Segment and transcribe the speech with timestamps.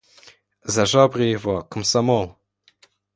[0.75, 2.29] За жабры его,– комсомол!